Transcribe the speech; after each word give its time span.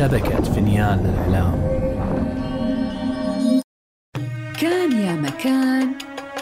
شبكة 0.00 0.42
فينيان 0.42 0.98
للإعلام 0.98 1.54
كان 4.60 4.92
يا 4.92 5.12
مكان 5.12 5.92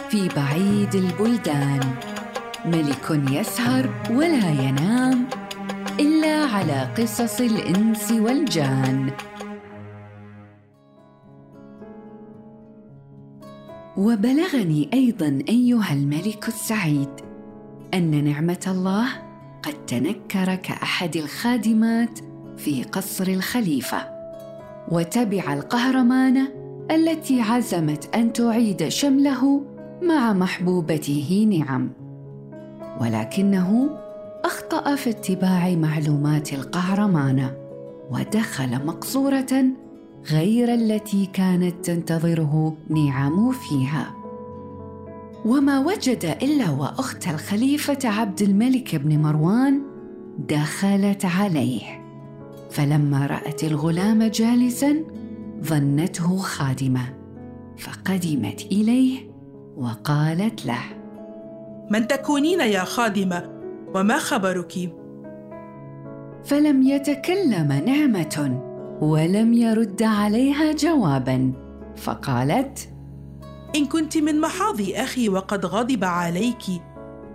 في 0.08 0.28
بعيد 0.28 0.94
البلدان. 0.94 1.80
ملك 2.64 3.30
يسهر 3.30 3.90
ولا 4.10 4.50
ينام 4.50 5.26
إلا 6.00 6.44
على 6.44 6.94
قصص 6.98 7.40
الإنس 7.40 8.12
والجان. 8.12 9.10
وبلغني 13.96 14.90
أيضا 14.92 15.38
أيها 15.48 15.92
الملك 15.92 16.48
السعيد 16.48 17.10
أن 17.94 18.24
نعمة 18.24 18.64
الله 18.66 19.08
قد 19.62 19.86
تنكر 19.86 20.54
كأحد 20.54 21.16
الخادمات 21.16 22.18
في 22.58 22.82
قصر 22.82 23.26
الخليفة 23.28 23.98
وتبع 24.88 25.52
القهرمانه 25.52 26.48
التي 26.90 27.40
عزمت 27.40 28.14
أن 28.14 28.32
تعيد 28.32 28.88
شمله 28.88 29.62
مع 30.02 30.32
محبوبته 30.32 31.48
نعم. 31.50 31.90
ولكنه 33.00 33.90
أخطأ 34.44 34.94
في 34.94 35.10
اتباع 35.10 35.70
معلومات 35.70 36.52
القهرمانه 36.52 37.54
ودخل 38.10 38.86
مقصورة 38.86 39.64
غير 40.30 40.74
التي 40.74 41.26
كانت 41.32 41.84
تنتظره 41.84 42.76
نعم 42.88 43.52
فيها. 43.52 44.14
وما 45.44 45.78
وجد 45.78 46.36
إلا 46.42 46.70
وأخت 46.70 47.28
الخليفة 47.28 47.98
عبد 48.04 48.42
الملك 48.42 48.96
بن 48.96 49.18
مروان 49.18 49.82
دخلت 50.48 51.24
عليه. 51.24 52.07
فلما 52.70 53.26
رأت 53.26 53.64
الغلام 53.64 54.22
جالسا 54.22 55.04
ظنته 55.64 56.36
خادمة 56.36 57.14
فقدمت 57.78 58.66
إليه 58.72 59.30
وقالت 59.76 60.66
له 60.66 60.80
من 61.90 62.08
تكونين 62.08 62.60
يا 62.60 62.84
خادمة؟ 62.84 63.50
وما 63.94 64.18
خبرك؟ 64.18 64.92
فلم 66.44 66.82
يتكلم 66.82 67.72
نعمة 67.72 68.62
ولم 69.00 69.52
يرد 69.52 70.02
عليها 70.02 70.72
جوابا 70.72 71.52
فقالت 71.96 72.88
إن 73.76 73.86
كنت 73.86 74.18
من 74.18 74.40
محاض 74.40 74.80
أخي 74.94 75.28
وقد 75.28 75.66
غضب 75.66 76.04
عليك 76.04 76.64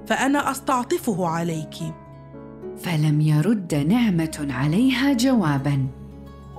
فأنا 0.06 0.52
أستعطفه 0.52 1.28
عليك. 1.28 1.76
فلم 2.78 3.22
يرد 3.22 3.76
نعمة 3.76 4.48
عليها 4.50 5.14
جوابا. 5.14 5.88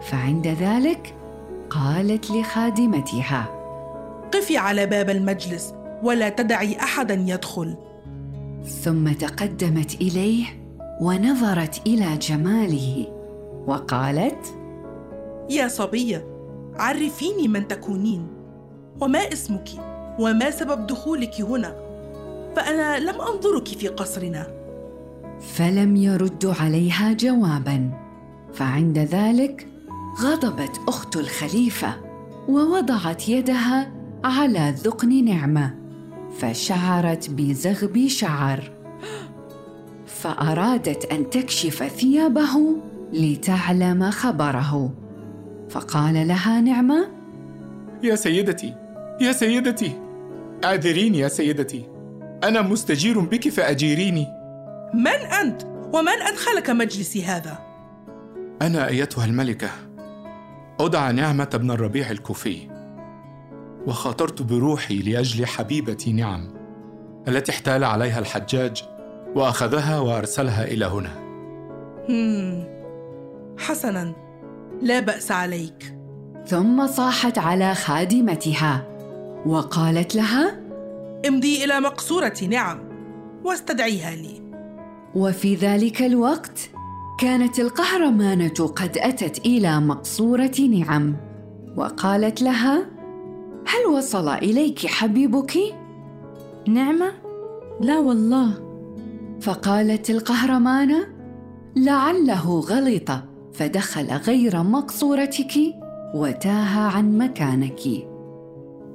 فعند 0.02 0.46
ذلك 0.46 1.14
قالت 1.70 2.30
لخادمتها 2.30 3.48
قفي 4.32 4.56
على 4.56 4.86
باب 4.86 5.10
المجلس 5.10 5.74
ولا 6.02 6.28
تدعي 6.28 6.76
احدا 6.76 7.14
يدخل. 7.14 7.76
ثم 8.66 9.12
تقدمت 9.12 9.94
إليه 9.94 10.44
ونظرت 11.00 11.86
إلى 11.86 12.16
جماله 12.16 13.06
وقالت 13.66 14.54
يا 15.50 15.68
صبية 15.68 16.26
عرفيني 16.78 17.48
من 17.48 17.68
تكونين 17.68 18.26
وما 19.00 19.18
اسمك 19.18 19.68
وما 20.18 20.50
سبب 20.50 20.86
دخولك 20.86 21.40
هنا 21.40 21.76
فأنا 22.56 22.98
لم 22.98 23.20
أنظرك 23.20 23.68
في 23.68 23.88
قصرنا. 23.88 24.63
فلم 25.40 25.96
يرد 25.96 26.46
عليها 26.60 27.12
جوابا 27.12 27.90
فعند 28.54 28.98
ذلك 28.98 29.68
غضبت 30.22 30.80
أخت 30.88 31.16
الخليفة 31.16 31.94
ووضعت 32.48 33.28
يدها 33.28 33.92
على 34.24 34.74
ذقن 34.78 35.24
نعمة 35.24 35.74
فشعرت 36.38 37.30
بزغب 37.30 38.06
شعر. 38.06 38.72
فأرادت 40.06 41.04
أن 41.12 41.30
تكشف 41.30 41.82
ثيابه 41.82 42.76
لتعلم 43.12 44.10
خبره. 44.10 44.94
فقال 45.70 46.28
لها 46.28 46.60
نعمة 46.60 47.06
يا 48.02 48.14
سيدتي 48.14 48.74
يا 49.20 49.32
سيدتي 49.32 49.92
أعذريني 50.64 51.18
يا 51.18 51.28
سيدتي 51.28 51.86
أنا 52.44 52.62
مستجير 52.62 53.20
بك 53.20 53.48
فأجيريني. 53.48 54.43
من 54.94 55.26
أنت؟ 55.40 55.62
ومن 55.92 56.22
ادخلك 56.22 56.70
مجلسي 56.70 57.24
هذا؟ 57.24 57.58
أنا 58.62 58.88
أيتها 58.88 59.24
الملكة. 59.24 59.70
ادعى 60.80 61.12
نعمة 61.12 61.44
بن 61.44 61.70
الربيع 61.70 62.10
الكوفي. 62.10 62.68
وخاطرت 63.86 64.42
بروحي 64.42 64.98
لأجل 64.98 65.46
حبيبتي 65.46 66.12
نعم 66.12 66.48
التي 67.28 67.52
احتال 67.52 67.84
عليها 67.84 68.18
الحجاج 68.18 68.82
وأخذها 69.34 69.98
وأرسلها 69.98 70.64
إلى 70.64 70.84
هنا. 70.84 71.12
هم. 72.08 72.64
حسنا. 73.58 74.12
لا 74.82 75.00
بأس 75.00 75.32
عليك. 75.32 75.96
ثم 76.46 76.86
صاحت 76.86 77.38
على 77.38 77.74
خادمتها. 77.74 78.86
وقالت 79.46 80.14
لها؟ 80.14 80.60
امضي 81.28 81.64
إلى 81.64 81.80
مقصوره 81.80 82.34
نعم. 82.50 82.78
واستدعيها 83.44 84.10
لي. 84.10 84.43
وفي 85.16 85.54
ذلك 85.54 86.02
الوقت 86.02 86.70
كانت 87.18 87.58
القهرمانة 87.58 88.72
قد 88.76 88.98
أتت 88.98 89.38
إلى 89.46 89.80
مقصورة 89.80 90.60
نعم 90.70 91.16
وقالت 91.76 92.42
لها 92.42 92.86
هل 93.66 93.86
وصل 93.96 94.28
إليك 94.28 94.86
حبيبك؟ 94.86 95.58
نعمه 96.68 97.12
لا 97.80 97.98
والله. 97.98 98.50
فقالت 99.40 100.10
القهرمانة 100.10 101.06
لعله 101.76 102.60
غلط 102.60 103.10
فدخل 103.52 104.06
غير 104.06 104.62
مقصورتك 104.62 105.52
وتاه 106.14 106.78
عن 106.78 107.18
مكانك. 107.18 107.80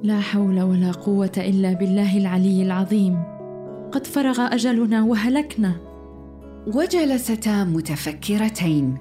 لا 0.02 0.20
حول 0.20 0.62
ولا 0.62 0.92
قوة 0.92 1.32
إلا 1.36 1.72
بالله 1.72 2.18
العلي 2.18 2.62
العظيم. 2.62 3.22
قد 3.92 4.06
فرغ 4.06 4.54
أجلنا 4.54 5.02
وهلكنا. 5.02 5.89
وجلستا 6.66 7.64
متفكرتين 7.64 8.98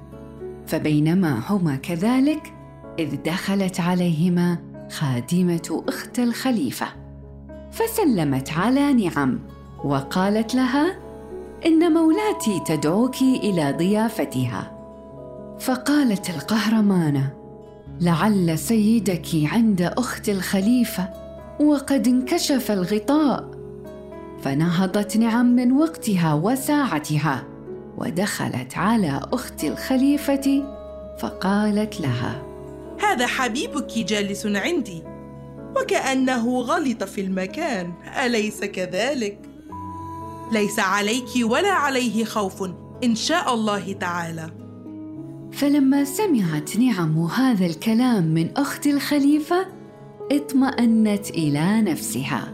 فبينما 0.68 1.42
هما 1.50 1.76
كذلك 1.76 2.54
إذ 3.00 3.16
دخلت 3.16 3.80
عليهما 3.80 4.58
خادمة 4.92 5.84
أخت 5.88 6.20
الخليفة 6.20 6.88
فسلمت 7.72 8.52
على 8.52 8.94
نعم 8.94 9.40
وقالت 9.84 10.56
لها 10.56 11.00
إن 11.66 11.94
مولاتي 11.94 12.62
تدعوك 12.66 13.22
إلى 13.22 13.72
ضيافتها. 13.78 14.72
فقالت 15.60 16.30
القهرمانة 16.30 17.34
لعل 18.02 18.60
سيدك 18.60 19.28
عند 19.44 19.82
أخت 19.82 20.30
الخليفة 20.30 21.10
وقد 21.60 22.08
انكشف 22.08 22.72
الغطاء. 22.72 23.52
فنهضت 24.42 25.18
نعم 25.18 25.46
من 25.46 25.72
وقتها 25.72 26.34
وساعتها 26.34 27.49
ودخلت 28.00 28.78
على 28.78 29.22
اخت 29.34 29.64
الخليفة 29.64 30.64
فقالت 31.20 32.02
لها 32.02 32.44
هذا 33.02 33.28
حبيبك 33.28 33.98
جالس 33.98 34.46
عندي 34.46 35.04
وكأنه 35.78 36.60
غلط 36.60 37.04
في 37.04 37.22
المكان 37.22 37.94
أليس 38.26 38.64
كذلك؟ 38.64 39.40
ليس 40.52 40.80
عليك 40.80 41.30
ولا 41.44 41.72
عليه 41.72 42.26
خوف 42.26 42.64
إن 43.04 43.16
شاء 43.16 43.54
الله 43.54 43.94
تعالى. 43.94 44.50
فلما 45.52 46.04
سمعت 46.04 46.78
نعم 46.78 47.20
هذا 47.20 47.66
الكلام 47.66 48.24
من 48.24 48.58
أخت 48.58 48.88
الخليفة 48.88 49.66
اطمأنت 50.32 51.30
إلى 51.30 51.82
نفسها 51.82 52.54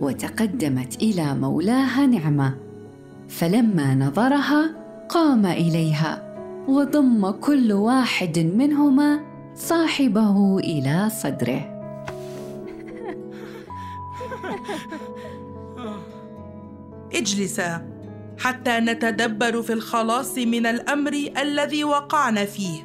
وتقدمت 0.00 1.02
إلى 1.02 1.34
مولاها 1.34 2.06
نعمة. 2.06 2.67
فلما 3.28 3.94
نظرها 3.94 4.74
قام 5.08 5.46
إليها 5.46 6.28
وضم 6.68 7.30
كل 7.30 7.72
واحد 7.72 8.38
منهما 8.38 9.20
صاحبه 9.54 10.58
إلى 10.58 11.10
صدره. 11.10 11.74
اجلسا 17.14 17.88
حتى 18.38 18.80
نتدبر 18.80 19.62
في 19.62 19.72
الخلاص 19.72 20.38
من 20.38 20.66
الأمر 20.66 21.12
الذي 21.38 21.84
وقعنا 21.84 22.44
فيه. 22.44 22.80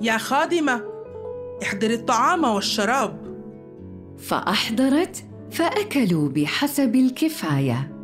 يا 0.00 0.18
خادمة 0.18 0.82
احضر 1.62 1.90
الطعام 1.90 2.44
والشراب. 2.44 3.18
فأحضرت 4.18 5.24
فأكلوا 5.50 6.28
بحسب 6.28 6.94
الكفاية. 6.94 7.97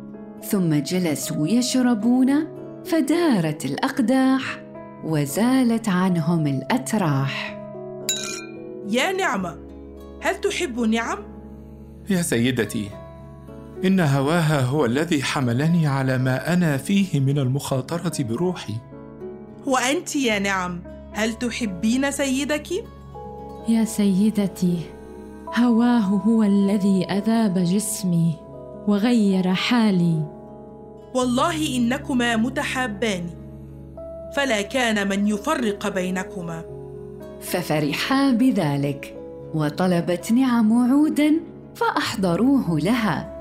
ثم 0.49 0.73
جلسوا 0.73 1.47
يشربون 1.47 2.47
فدارت 2.85 3.65
الأقداح 3.65 4.61
وزالت 5.03 5.89
عنهم 5.89 6.47
الأتراح 6.47 7.61
يا 8.89 9.11
نعمة 9.11 9.57
هل 10.21 10.41
تحب 10.41 10.79
نعم؟ 10.79 11.17
يا 12.09 12.21
سيدتي 12.21 12.89
إن 13.85 13.99
هواها 13.99 14.61
هو 14.61 14.85
الذي 14.85 15.23
حملني 15.23 15.87
على 15.87 16.17
ما 16.17 16.53
أنا 16.53 16.77
فيه 16.77 17.19
من 17.19 17.39
المخاطرة 17.39 18.23
بروحي 18.23 18.75
وأنت 19.65 20.15
يا 20.15 20.39
نعم 20.39 20.81
هل 21.13 21.33
تحبين 21.33 22.11
سيدك؟ 22.11 22.67
يا 23.67 23.85
سيدتي 23.85 24.79
هواه 25.55 25.99
هو 25.99 26.43
الذي 26.43 27.05
أذاب 27.05 27.59
جسمي 27.59 28.35
وغير 28.87 29.53
حالي 29.53 30.34
والله 31.15 31.77
إنكما 31.77 32.35
متحابان. 32.35 33.23
فلا 34.35 34.61
كان 34.61 35.07
من 35.07 35.27
يفرق 35.27 35.89
بينكما. 35.89 36.63
ففرحا 37.41 38.31
بذلك 38.31 39.15
وطلبت 39.53 40.31
نعم 40.31 40.91
عودا 40.91 41.33
فأحضروه 41.75 42.79
لها 42.79 43.31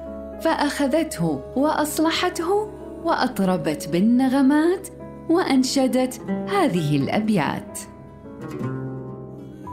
فأخذته 0.41 1.41
وأصلحته 1.57 2.69
وأطربت 3.05 3.89
بالنغمات 3.89 4.89
وأنشدت 5.31 6.21
هذه 6.29 6.97
الأبيات. 6.97 7.79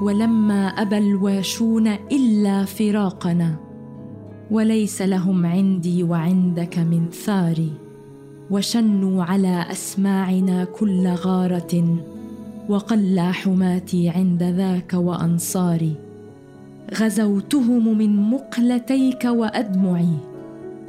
ولما 0.02 0.68
أبى 0.68 0.98
الواشون 0.98 1.88
إلا 1.88 2.66
فراقنا 2.66 3.56
وليس 4.52 5.02
لهم 5.02 5.46
عندي 5.46 6.04
وعندك 6.04 6.78
من 6.78 7.10
ثاري. 7.10 7.81
وشنوا 8.52 9.24
على 9.24 9.66
أسماعنا 9.72 10.64
كل 10.64 11.08
غارة 11.08 11.98
وقلى 12.70 13.34
حماتي 13.34 14.10
عند 14.10 14.44
ذاك 14.44 14.94
وأنصاري. 14.94 15.96
غزوتهم 17.00 17.98
من 17.98 18.30
مقلتيك 18.30 19.26
وأدمعي 19.26 20.18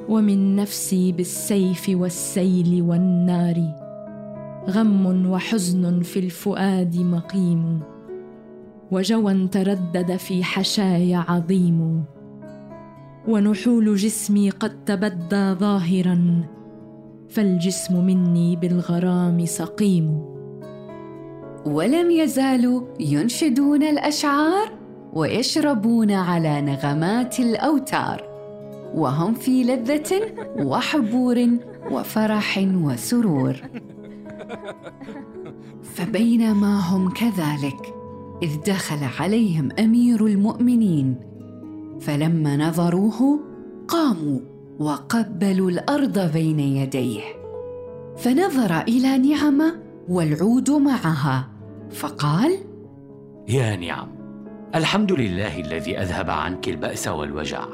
ومن 0.09 0.57
نفسي 0.57 1.13
بالسيف 1.13 1.89
والسيل 1.89 2.83
والنار. 2.83 3.59
غم 4.71 5.27
وحزن 5.27 6.03
في 6.03 6.19
الفؤاد 6.19 6.97
مقيم 6.97 7.81
وجوى 8.91 9.49
تردد 9.49 10.17
في 10.17 10.45
حشاي 10.45 11.15
عظيم. 11.15 12.05
ونحول 13.29 13.97
جسمي 13.97 14.51
قد 14.51 14.85
تبدى 14.85 15.53
ظاهرا 15.53 16.45
فالجسم 17.35 18.05
مني 18.05 18.57
بالغرام 18.57 19.47
سقيم. 19.47 20.25
ولم 21.67 22.11
يزالوا 22.11 22.83
ينشدون 23.01 23.83
الأشعار 23.83 24.73
ويشربون 25.13 26.11
على 26.11 26.61
نغمات 26.61 27.41
الأوتار. 27.41 28.23
وهم 28.95 29.35
في 29.35 29.65
لذة 29.65 30.21
وحبور 30.59 31.49
وفرح 31.91 32.69
وسرور. 32.75 33.57
فبينما 35.83 36.81
هم 36.81 37.11
كذلك 37.11 37.95
إذ 38.43 38.51
دخل 38.67 38.99
عليهم 39.21 39.69
أمير 39.79 40.27
المؤمنين. 40.27 41.17
فلما 42.01 42.57
نظروه 42.57 43.41
قاموا. 43.89 44.52
وقبلوا 44.79 45.71
الأرض 45.71 46.33
بين 46.33 46.61
يديه 46.61 47.23
فنظر 48.17 48.81
إلى 48.81 49.19
نعمه 49.19 49.75
والعود 50.09 50.71
معها 50.71 51.49
فقال 51.91 52.59
يا 53.49 53.77
نعم 53.77 54.09
الحمد 54.75 55.13
لله 55.13 55.61
الذي 55.61 55.99
أذهب 55.99 56.31
عنك 56.31 56.69
البأس 56.69 57.09
والوجع. 57.09 57.65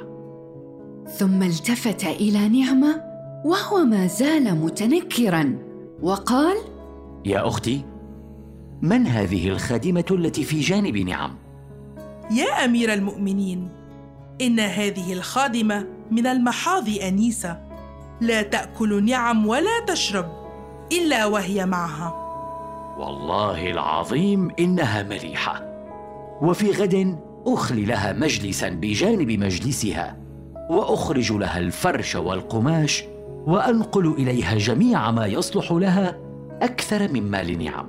ثم 1.06 1.42
التفت 1.42 2.04
إلى 2.04 2.48
نعمه 2.48 3.02
وهو 3.44 3.84
ما 3.84 4.06
زال 4.06 4.54
متنكرا 4.54 5.58
وقال 6.02 6.56
يا 7.26 7.48
أختي 7.48 7.84
من 8.82 9.06
هذه 9.06 9.48
الخادمة 9.48 10.04
التي 10.10 10.44
في 10.44 10.60
جانب 10.60 10.96
نعم؟ 10.96 11.34
يا 12.30 12.64
أمير 12.64 12.92
المؤمنين 12.94 13.68
إن 14.40 14.60
هذه 14.60 15.12
الخادمة 15.12 15.86
من 16.10 16.26
المحاض 16.26 16.88
أنيسة. 16.88 17.60
لا 18.20 18.42
تأكل 18.42 19.04
نعم 19.04 19.46
ولا 19.46 19.84
تشرب 19.86 20.26
إلا 20.92 21.26
وهي 21.26 21.66
معها. 21.66 22.14
والله 22.98 23.70
العظيم 23.70 24.50
إنها 24.58 25.02
مليحه 25.02 25.62
وفي 26.42 26.70
غد 26.70 27.18
أخلي 27.46 27.84
لها 27.84 28.12
مجلسا 28.12 28.68
بجانب 28.68 29.30
مجلسها 29.30 30.16
وأخرج 30.70 31.32
لها 31.32 31.58
الفرش 31.58 32.16
والقماش 32.16 33.04
وأنقل 33.46 34.14
إليها 34.18 34.58
جميع 34.58 35.10
ما 35.10 35.26
يصلح 35.26 35.72
لها 35.72 36.18
أكثر 36.62 37.12
مما 37.12 37.42
لنعم 37.42 37.86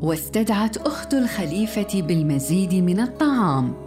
واستدعت 0.00 0.76
أخت 0.76 1.14
الخليفة 1.14 2.02
بالمزيد 2.02 2.74
من 2.74 3.00
الطعام. 3.00 3.83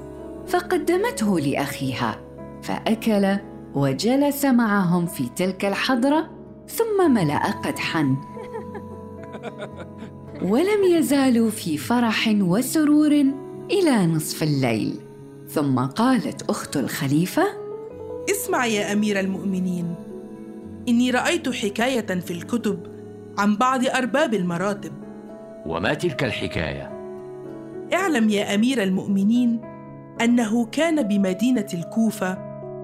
فقدمته 0.48 1.40
لأخيها 1.40 2.22
فأكل 2.62 3.38
وجلس 3.76 4.46
معهم 4.46 5.06
في 5.06 5.30
تلك 5.36 5.66
الحضرة 5.66 6.30
ثم 6.68 7.14
ملأ 7.14 7.52
قدحا. 7.52 8.12
ولم 10.52 10.84
يزالوا 10.92 11.50
في 11.50 11.78
فرح 11.78 12.36
وسرور 12.40 13.12
إلى 13.72 14.08
نصف 14.08 14.44
الليل. 14.44 15.00
ثم 15.48 15.80
قالت 15.80 16.50
أخت 16.50 16.78
الخليفة 16.78 17.44
اسمع 18.32 18.66
يا 18.66 18.94
أمير 18.94 19.20
المؤمنين 19.20 19.96
إني 20.90 21.12
رأيت 21.12 21.50
حكاية 21.50 22.20
في 22.20 22.32
الكتب 22.32 22.80
عن 23.38 23.56
بعض 23.56 23.86
أرباب 23.86 24.34
المراتب. 24.34 24.92
وما 25.66 25.94
تلك 25.94 26.24
الحكاية؟ 26.24 26.92
اعلم 27.94 28.30
يا 28.30 28.56
أمير 28.56 28.84
المؤمنين 28.84 29.77
أنه 30.22 30.66
كان 30.66 31.04
بمدينة 31.04 31.68
الكوفة 31.74 32.38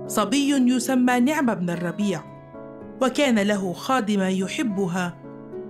صبي 0.07 0.49
يسمى 0.75 1.19
نعم 1.19 1.53
بن 1.53 1.69
الربيع 1.69 2.21
وكان 3.01 3.39
له 3.39 3.73
خادمة 3.73 4.27
يحبها 4.27 5.13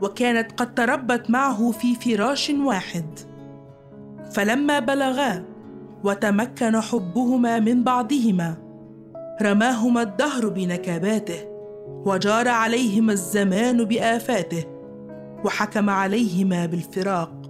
وكانت 0.02 0.52
قد 0.52 0.74
تربت 0.74 1.30
معه 1.30 1.72
في 1.72 1.96
فراش 1.96 2.50
واحد. 2.50 3.20
فلما 4.32 4.80
بلغا 4.80 5.44
وتمكن 6.04 6.82
حبهما 6.82 7.60
من 7.60 7.84
بعضهما 7.84 8.56
رماهما 9.42 10.02
الدهر 10.02 10.50
بنكباته 10.50 11.48
وجار 12.06 12.48
عليهما 12.48 13.14
الزمان 13.14 13.84
بآفاته 13.84 14.64
وحكم 15.46 15.90
عليهما 15.90 16.66
بالفراق. 16.66 17.43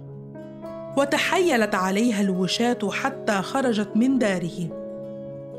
وتحيلت 0.96 1.74
عليها 1.74 2.20
الوشاة 2.20 2.78
حتى 2.90 3.32
خرجت 3.32 3.88
من 3.94 4.18
داره 4.18 4.84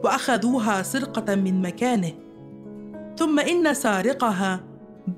وأخذوها 0.04 0.82
سرقة 0.82 1.36
من 1.36 1.62
مكانه. 1.62 2.12
ثم 3.18 3.40
إن 3.40 3.74
سارقها 3.74 4.60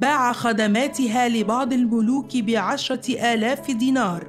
باع 0.01 0.31
خدماتها 0.31 1.29
لبعض 1.29 1.73
الملوك 1.73 2.37
بعشرة 2.37 3.33
آلاف 3.33 3.71
دينار 3.71 4.27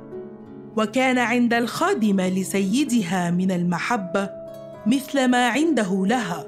وكان 0.76 1.18
عند 1.18 1.54
الخادمه 1.54 2.28
لسيدها 2.28 3.30
من 3.30 3.50
المحبة 3.50 4.30
مثل 4.86 5.28
ما 5.28 5.48
عنده 5.48 6.06
لها. 6.06 6.46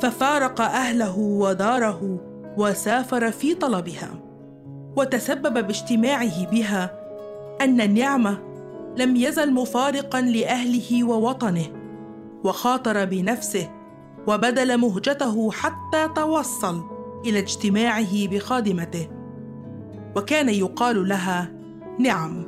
ففارق 0.00 0.60
أهله 0.60 1.18
وداره 1.18 2.20
وسافر 2.56 3.30
في 3.30 3.54
طلبها 3.54 4.10
وتسبب 4.96 5.66
باجتماعه 5.66 6.50
بها 6.50 6.99
أن 7.60 7.80
النعمه 7.80 8.38
لم 8.96 9.16
يزل 9.16 9.52
مفارقا 9.52 10.20
لأهله 10.20 11.04
ووطنه 11.04 11.66
وخاطر 12.44 13.04
بنفسه 13.04 13.70
وبذل 14.26 14.78
مهجته 14.78 15.50
حتى 15.50 16.08
توصل 16.16 16.84
إلى 17.26 17.38
اجتماعه 17.38 18.28
بخادمته. 18.28 19.08
وكان 20.16 20.48
يقال 20.48 21.08
لها 21.08 21.52
نعم. 21.98 22.44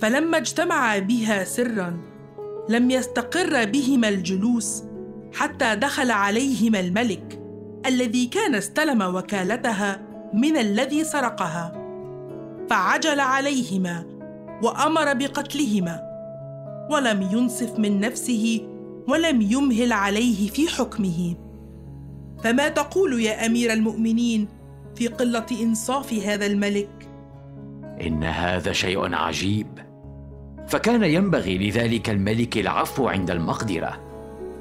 فلما 0.00 0.36
اجتمعا 0.38 0.98
بها 0.98 1.44
سرا 1.44 2.00
لم 2.68 2.90
يستقر 2.90 3.64
بهما 3.64 4.08
الجلوس 4.08 4.82
حتى 5.34 5.76
دخل 5.76 6.10
عليهما 6.10 6.80
الملك 6.80 7.42
الذي 7.86 8.26
كان 8.26 8.54
استلم 8.54 9.14
وكالتها 9.14 10.02
من 10.34 10.56
الذي 10.56 11.04
سرقها. 11.04 11.79
فعجل 12.70 13.20
عليهما 13.20 14.04
وأمر 14.62 15.14
بقتلهما 15.14 16.02
ولم 16.90 17.22
ينصف 17.22 17.78
من 17.78 18.00
نفسه 18.00 18.66
ولم 19.08 19.40
يمهل 19.42 19.92
عليه 19.92 20.48
في 20.48 20.68
حكمه. 20.68 21.34
فما 22.44 22.68
تقول 22.68 23.20
يا 23.20 23.46
أمير 23.46 23.72
المؤمنين 23.72 24.48
في 24.94 25.06
قلة 25.06 25.46
إنصاف 25.62 26.12
هذا 26.12 26.46
الملك؟ 26.46 27.08
إن 28.06 28.24
هذا 28.24 28.72
شيء 28.72 29.14
عجيب. 29.14 29.66
فكان 30.68 31.02
ينبغي 31.02 31.58
لذلك 31.58 32.10
الملك 32.10 32.58
العفو 32.58 33.08
عند 33.08 33.30
المقدرة 33.30 34.00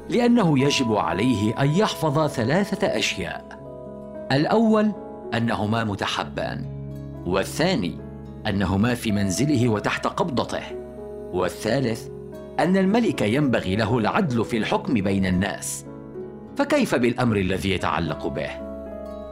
لأنه 0.10 0.60
يجب 0.60 0.94
عليه 0.94 1.62
أن 1.62 1.70
يحفظ 1.70 2.28
ثلاثة 2.28 2.88
أشياء. 2.88 3.60
الأول 4.32 4.92
أنهما 5.34 5.84
متحبان. 5.84 6.79
والثاني 7.30 7.98
أنهما 8.48 8.96
في 8.96 9.12
منزله 9.12 9.70
وتحت 9.70 10.08
قبضته 10.08 10.64
والثالث 11.34 12.08
أن 12.60 12.78
الملك 12.78 13.22
ينبغي 13.22 13.76
له 13.76 13.98
العدل 13.98 14.46
في 14.46 14.58
الحكم 14.58 14.94
بين 14.94 15.26
الناس 15.26 15.86
فكيف 16.58 16.96
بالأمر 16.96 17.38
الذي 17.38 17.72
يتعلق 17.72 18.28
به؟ 18.28 18.50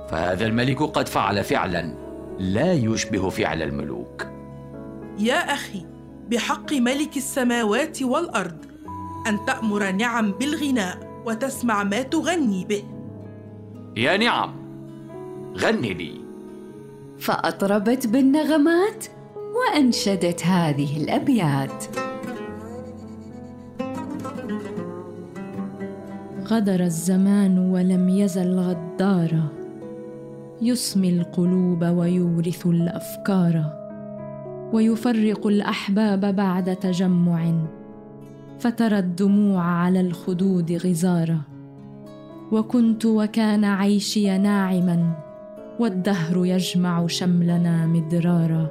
فهذا 0.10 0.46
الملك 0.46 0.84
قد 0.84 1.08
فعل 1.08 1.44
فعلا 1.44 1.94
لا 2.40 2.74
يشبه 2.74 3.30
فعل 3.30 3.62
الملوك. 3.62 4.28
يا 5.20 5.54
أخي 5.54 5.86
بحق 6.32 6.74
ملك 6.74 7.18
السماوات 7.18 8.04
والأرض 8.04 8.66
أن 9.28 9.46
تأمر 9.46 9.92
نعم 9.92 10.32
بالغناء 10.32 11.22
وتسمع 11.26 11.84
ما 11.84 12.02
تغني 12.02 12.66
به. 12.66 12.84
يا 13.98 14.18
نعم 14.18 14.56
غني 15.58 15.94
لي. 15.94 16.27
فأطربت 17.20 18.08
بالنغمات 18.08 19.06
وأنشدت 19.56 20.46
هذه 20.46 20.98
الأبيات. 21.04 21.84
غدر 26.48 26.84
الزمان 26.84 27.60
ولم 27.60 28.10
يزل 28.10 28.60
غدارا. 28.60 29.48
يسمي 30.62 31.10
القلوب 31.10 31.84
ويورث 31.84 32.68
الأفكار. 32.68 33.74
ويفرق 34.74 35.48
الأحباب 35.48 36.36
بعد 36.36 36.76
تجمع. 36.76 37.54
فترى 38.60 39.00
الدموع 39.00 39.64
على 39.64 40.02
الخدود 40.02 40.72
غزارا. 40.72 41.42
وكنت 42.52 43.06
وكان 43.06 43.66
عيشي 43.66 44.38
ناعما. 44.38 45.27
والدهر 45.80 46.46
يجمع 46.46 47.08
شملنا 47.08 47.86
مدرارا 47.86 48.68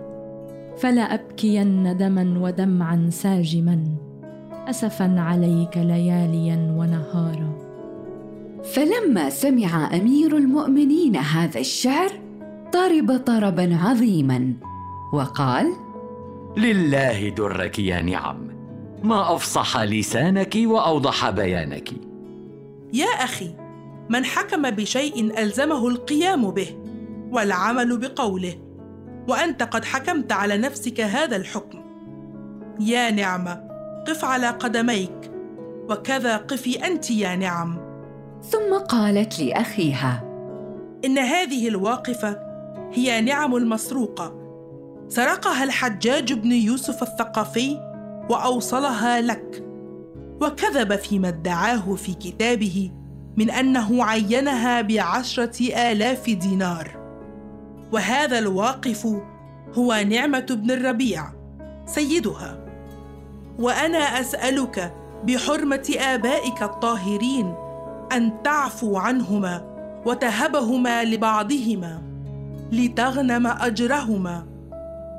فلا 0.78 1.14
أبكين 1.14 1.96
دما 1.96 2.38
ودمعا 2.40 3.08
ساجما 3.10 3.84
أسفا 4.68 5.20
عليك 5.20 5.76
لياليا 5.76 6.74
ونهارا. 6.78 7.52
فلما 8.64 9.30
سمع 9.30 9.96
أمير 9.96 10.36
المؤمنين 10.36 11.16
هذا 11.16 11.60
الشعر 11.60 12.10
طرب 12.72 13.16
طربا 13.16 13.76
عظيما 13.76 14.52
وقال 15.12 15.72
لله 16.56 17.28
درك 17.28 17.78
يا 17.78 18.02
نعم 18.02 18.36
ما 19.02 19.34
أفصح 19.34 19.82
لسانك 19.82 20.56
وأوضح 20.56 21.30
بيانك. 21.30 21.90
يا 22.92 23.06
أخي 23.06 23.50
من 24.10 24.24
حكم 24.24 24.70
بشيء 24.70 25.38
ألزمه 25.42 25.88
القيام 25.88 26.50
به. 26.50 26.85
والعمل 27.30 27.98
بقوله 27.98 28.54
وأنت 29.28 29.62
قد 29.62 29.84
حكمت 29.84 30.32
على 30.32 30.56
نفسك 30.56 31.00
هذا 31.00 31.36
الحكم. 31.36 31.78
يا 32.80 33.10
نعمه 33.10 33.66
قف 34.08 34.24
على 34.24 34.48
قدميك 34.48 35.30
وكذا 35.90 36.36
قفي 36.36 36.86
أنت 36.86 37.10
يا 37.10 37.36
نعم. 37.36 37.78
ثم 38.42 38.78
قالت 38.88 39.40
لأخيها 39.40 40.22
إن 41.04 41.18
هذه 41.18 41.68
الواقفة 41.68 42.38
هي 42.92 43.20
نعم 43.20 43.56
المسروقة. 43.56 44.34
سرقها 45.08 45.64
الحجاج 45.64 46.32
بن 46.32 46.52
يوسف 46.52 47.02
الثقفي 47.02 47.76
وأوصلها 48.30 49.20
لك. 49.20 49.64
وكذب 50.40 50.96
فيما 50.96 51.28
ادعاه 51.28 51.94
في 51.94 52.14
كتابه 52.14 52.90
من 53.36 53.50
أنه 53.50 54.04
عينها 54.04 54.80
بعشرة 54.80 55.90
آلاف 55.90 56.30
دينار. 56.30 57.05
وهذا 57.92 58.38
الواقف 58.38 59.06
هو 59.74 60.04
نعمة 60.08 60.46
بن 60.50 60.70
الربيع 60.70 61.24
سيدها. 61.86 62.58
وأنا 63.58 63.98
أسألك 63.98 64.92
بحرمة 65.24 65.96
آبائك 65.98 66.62
الطاهرين 66.62 67.54
أن 68.12 68.42
تعفو 68.44 68.96
عنهما 68.96 69.64
وتهبهما 70.06 71.04
لبعضهما 71.04 72.02
لتغنم 72.72 73.46
أجرهما 73.46 74.46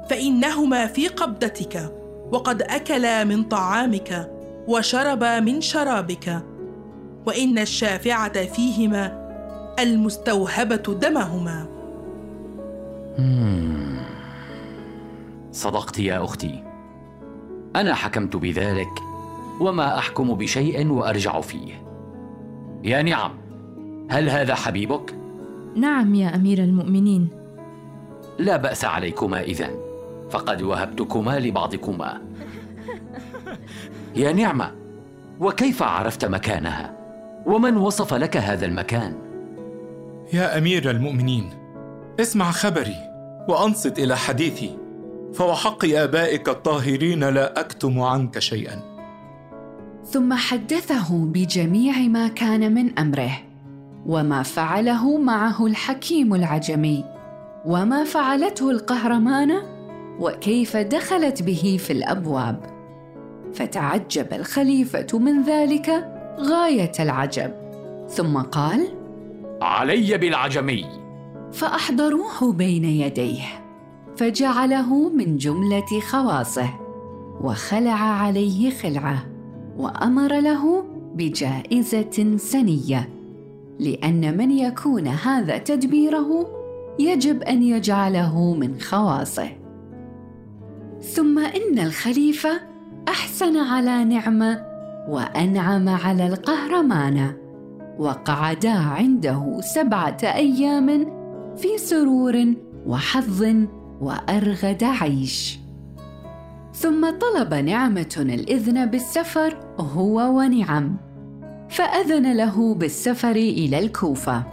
فإنهما 0.09 0.87
في 0.87 1.07
قبضتك 1.07 1.91
وقد 2.31 2.61
أكلا 2.61 3.23
من 3.23 3.43
طعامك 3.43 4.31
وشربا 4.67 5.39
من 5.39 5.61
شرابك 5.61 6.41
وإن 7.25 7.59
الشافعة 7.59 8.45
فيهما 8.45 9.27
المستوهبة 9.79 10.93
دمهما. 11.01 11.76
صدقت 15.51 15.99
يا 15.99 16.23
أختي. 16.23 16.63
أنا 17.75 17.93
حكمت 17.93 18.35
بذلك 18.35 18.89
وما 19.59 19.97
أحكم 19.97 20.33
بشيء 20.33 20.87
وأرجع 20.87 21.41
فيه. 21.41 21.73
يا 22.83 23.01
نعم 23.01 23.31
هل 24.09 24.29
هذا 24.29 24.55
حبيبك؟ 24.55 25.15
نعم 25.75 26.15
يا 26.15 26.35
أمير 26.35 26.63
المؤمنين. 26.63 27.27
لا 28.39 28.57
بأس 28.57 28.85
عليكما 28.85 29.41
إذن 29.41 29.69
فقد 30.29 30.61
وهبتكما 30.61 31.39
لبعضكما. 31.39 32.21
يا 34.15 34.31
نعمة 34.31 34.71
وكيف 35.39 35.83
عرفت 35.83 36.25
مكانها؟ 36.25 36.97
ومن 37.45 37.77
وصف 37.77 38.13
لك 38.13 38.37
هذا 38.37 38.65
المكان؟ 38.65 39.13
يا 40.33 40.57
أمير 40.57 40.91
المؤمنين 40.91 41.49
اسمع 42.19 42.51
خبري. 42.51 43.06
وأنصت 43.47 43.99
إلى 43.99 44.17
حديثي 44.17 44.77
فوحق 45.33 45.85
آبائك 45.85 46.49
الطاهرين 46.49 47.23
لا 47.23 47.59
أكتم 47.59 47.99
عنك 47.99 48.39
شيئا. 48.39 48.81
ثم 50.05 50.33
حدثه 50.33 51.17
بجميع 51.25 51.97
ما 51.97 52.27
كان 52.27 52.73
من 52.73 52.99
أمره 52.99 53.31
وما 54.05 54.43
فعله 54.43 55.17
معه 55.17 55.65
الحكيم 55.65 56.35
العجمي 56.35 57.03
وما 57.65 58.03
فعلته 58.03 58.71
القهرمانه 58.71 59.63
وكيف 60.19 60.77
دخلت 60.77 61.43
به 61.43 61.77
في 61.79 61.93
الأبواب. 61.93 62.59
فتعجب 63.53 64.33
الخليفة 64.33 65.19
من 65.19 65.43
ذلك 65.43 65.89
غاية 66.39 66.91
العجب 66.99 67.51
ثم 68.09 68.37
قال 68.37 68.87
علي 69.61 70.17
بالعجمي. 70.17 71.06
فأحضروه 71.53 72.53
بين 72.53 72.85
يديه 72.85 73.45
فجعله 74.17 75.09
من 75.09 75.37
جملة 75.37 75.99
خواصه 76.09 76.69
وخلع 77.41 77.99
عليه 77.99 78.69
خلعة 78.69 79.25
وأمر 79.77 80.39
له 80.39 80.83
بجائزة 81.15 82.37
سنية. 82.37 83.09
لأن 83.79 84.37
من 84.37 84.51
يكون 84.51 85.07
هذا 85.07 85.57
تدبيره 85.57 86.47
يجب 86.99 87.43
أن 87.43 87.63
يجعله 87.63 88.53
من 88.53 88.79
خواصه. 88.79 89.49
ثم 91.01 91.39
إن 91.39 91.79
الخليفة 91.79 92.49
أحسن 93.07 93.57
على 93.57 94.03
نعمة 94.03 94.65
وأنعم 95.09 95.89
على 95.89 96.27
القهرمان 96.27 97.33
وقعدا 97.99 98.73
عنده 98.73 99.57
سبعة 99.61 100.17
أيام 100.23 101.16
في 101.57 101.77
سرور 101.77 102.53
وحظ 102.85 103.45
وأرغد 104.01 104.83
عيش. 104.83 105.59
ثم 106.73 107.09
طلب 107.09 107.53
نعمة 107.53 108.15
الإذن 108.19 108.85
بالسفر 108.85 109.57
هو 109.79 110.37
ونعم 110.37 110.97
فأذن 111.69 112.37
له 112.37 112.75
بالسفر 112.75 113.31
إلى 113.35 113.79
الكوفة. 113.79 114.43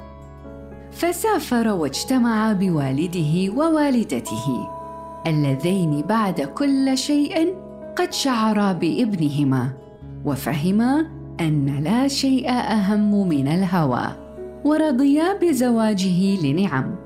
فسافر 0.92 1.68
واجتمع 1.68 2.52
بوالده 2.52 3.52
ووالدته 3.52 4.68
اللذين 5.26 6.00
بعد 6.00 6.40
كل 6.40 6.98
شيء 6.98 7.54
قد 7.96 8.12
شعرا 8.12 8.72
بإبنهما 8.72 9.72
وفهما 10.24 11.06
أن 11.40 11.80
لا 11.84 12.08
شيء 12.08 12.50
أهم 12.50 13.28
من 13.28 13.48
الهوى. 13.48 14.23
ورضيا 14.64 15.38
بزواجه 15.42 16.46
لنعم. 16.46 16.96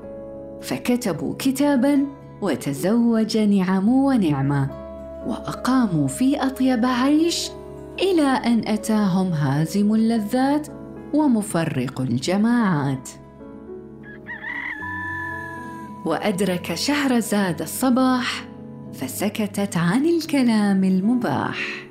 فكتبوا 0.61 1.33
كتابا 1.39 2.05
وتزوج 2.41 3.37
نعم 3.37 3.89
ونعمة 3.89 4.69
وأقاموا 5.27 6.07
في 6.07 6.37
أطيب 6.37 6.85
عيش 6.85 7.49
إلى 7.99 8.21
أن 8.21 8.67
أتاهم 8.67 9.27
هازم 9.27 9.93
اللذات 9.93 10.67
ومفرق 11.13 12.01
الجماعات. 12.01 13.09
وأدرك 16.05 16.73
شهرزاد 16.73 17.61
الصباح 17.61 18.45
فسكتت 18.93 19.77
عن 19.77 20.05
الكلام 20.05 20.83
المباح. 20.83 21.89